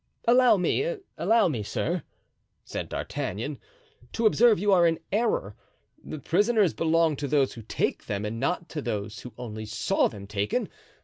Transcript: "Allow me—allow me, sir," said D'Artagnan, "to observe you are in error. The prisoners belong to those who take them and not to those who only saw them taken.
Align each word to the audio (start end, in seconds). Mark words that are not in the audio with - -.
"Allow 0.27 0.57
me—allow 0.57 1.47
me, 1.47 1.61
sir," 1.61 2.01
said 2.65 2.89
D'Artagnan, 2.89 3.59
"to 4.13 4.25
observe 4.25 4.57
you 4.57 4.71
are 4.71 4.87
in 4.87 4.97
error. 5.11 5.55
The 6.03 6.17
prisoners 6.17 6.73
belong 6.73 7.15
to 7.17 7.27
those 7.27 7.53
who 7.53 7.61
take 7.61 8.07
them 8.07 8.25
and 8.25 8.39
not 8.39 8.67
to 8.69 8.81
those 8.81 9.19
who 9.19 9.31
only 9.37 9.67
saw 9.67 10.07
them 10.07 10.25
taken. 10.25 10.69